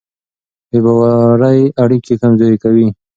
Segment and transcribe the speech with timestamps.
[0.69, 2.87] بې باورۍ اړیکې کمزورې کوي.